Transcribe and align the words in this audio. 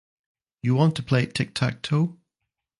You 0.63 0.73
want 0.73 0.95
to 0.95 1.03
play 1.03 1.27
Tic-Tac-Toe? 1.27 2.17